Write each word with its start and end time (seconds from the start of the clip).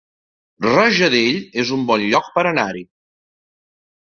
Rajadell 0.65 1.37
es 1.65 1.75
un 1.77 1.83
bon 1.91 2.07
lloc 2.07 2.33
per 2.39 2.45
anar-hi 2.53 2.83